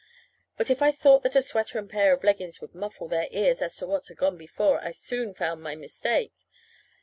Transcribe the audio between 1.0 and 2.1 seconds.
that a sweater and a